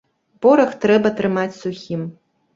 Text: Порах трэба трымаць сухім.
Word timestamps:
Порах 0.45 0.71
трэба 0.85 1.13
трымаць 1.21 1.59
сухім. 1.61 2.01